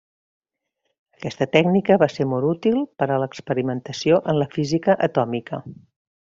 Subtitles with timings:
[1.17, 5.65] Aquesta tècnica va ser molt útil per a l'experimentació en la física atòmica.